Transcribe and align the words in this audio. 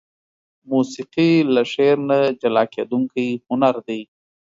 موسيقي 0.71 1.31
له 1.53 1.61
شعر 1.73 1.97
نه 2.09 2.17
جلاکيدونکى 2.41 3.27
هنر 3.47 3.75
دى. 3.87 4.01